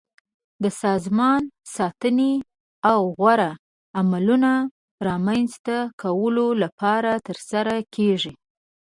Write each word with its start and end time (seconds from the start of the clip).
د 0.63 0.65
سازمان 0.83 1.41
ساتنې 1.75 2.33
او 2.91 2.99
غوره 3.17 3.51
عملونو 3.99 4.53
رامنځته 5.07 5.77
کولو 6.01 6.47
لپاره 6.63 7.11
ترسره 7.27 7.75
کیږي. 7.95 8.33